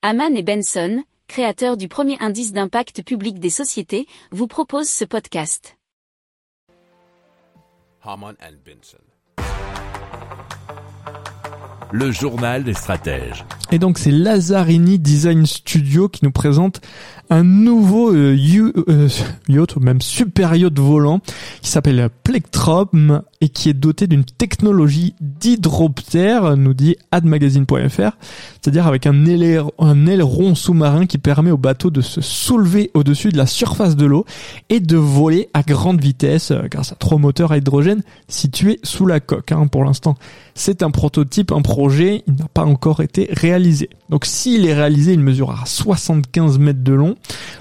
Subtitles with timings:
[0.00, 5.76] Haman et Benson, créateurs du premier indice d'impact public des sociétés, vous proposent ce podcast.
[8.04, 8.98] Haman and Benson.
[11.90, 13.44] Le journal des stratèges.
[13.72, 16.80] Et donc c'est Lazzarini Design Studio qui nous présente
[17.28, 18.36] un nouveau euh,
[18.88, 19.08] euh,
[19.48, 21.20] yacht, ou même super yacht volant,
[21.60, 28.16] qui s'appelle Plectrum et qui est doté d'une technologie d'hydroptère, nous dit admagazine.fr,
[28.60, 33.28] c'est-à-dire avec un, ailer- un aileron sous-marin qui permet au bateau de se soulever au-dessus
[33.28, 34.24] de la surface de l'eau
[34.70, 39.06] et de voler à grande vitesse euh, grâce à trois moteurs à hydrogène situés sous
[39.06, 39.52] la coque.
[39.52, 40.16] hein, pour l'instant,
[40.54, 43.88] c'est un prototype, un projet, il n'a pas encore été réalisé.
[44.10, 47.14] Donc s'il est réalisé, il mesurera 75 mètres de long.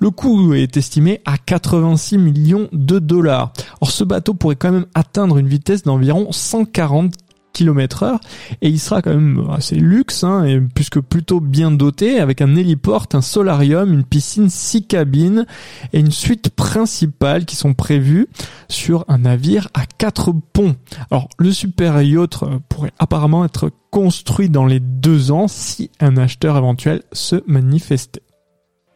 [0.00, 3.52] Le coût est estimé à 86 millions de dollars.
[3.80, 7.14] Or ce bateau pourrait quand même atteindre une vitesse d'environ 140
[7.52, 8.20] km heure
[8.60, 12.56] et il sera quand même assez luxe hein, et puisque plutôt bien doté avec un
[12.56, 15.46] héliport, un solarium, une piscine, six cabines
[15.92, 18.28] et une suite principale qui sont prévues
[18.68, 20.76] sur un navire à quatre ponts.
[21.10, 26.16] Alors le super yacht euh, pourrait apparemment être construit dans les deux ans si un
[26.16, 28.22] acheteur éventuel se manifestait.